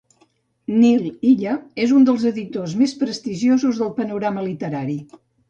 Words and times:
Nil 0.77 1.03
Illa 1.31 1.53
és 1.83 1.93
un 1.97 2.07
dels 2.07 2.25
editors 2.31 2.73
més 2.81 2.97
prestigiosos 3.03 3.83
del 3.83 3.95
panorama 4.01 4.49
literari. 4.51 4.99